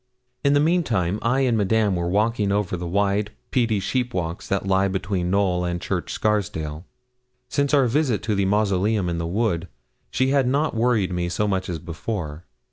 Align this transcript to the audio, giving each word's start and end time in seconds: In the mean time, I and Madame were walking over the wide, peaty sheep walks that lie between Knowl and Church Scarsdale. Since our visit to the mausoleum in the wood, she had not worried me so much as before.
In 0.43 0.53
the 0.53 0.59
mean 0.59 0.81
time, 0.81 1.19
I 1.21 1.41
and 1.41 1.55
Madame 1.55 1.95
were 1.95 2.09
walking 2.09 2.51
over 2.51 2.75
the 2.75 2.87
wide, 2.87 3.33
peaty 3.51 3.79
sheep 3.79 4.15
walks 4.15 4.47
that 4.47 4.65
lie 4.65 4.87
between 4.87 5.29
Knowl 5.29 5.63
and 5.63 5.79
Church 5.79 6.11
Scarsdale. 6.11 6.87
Since 7.49 7.71
our 7.75 7.85
visit 7.85 8.23
to 8.23 8.33
the 8.33 8.45
mausoleum 8.45 9.09
in 9.09 9.19
the 9.19 9.27
wood, 9.27 9.67
she 10.09 10.29
had 10.29 10.47
not 10.47 10.73
worried 10.73 11.11
me 11.13 11.29
so 11.29 11.47
much 11.47 11.69
as 11.69 11.77
before. 11.77 12.45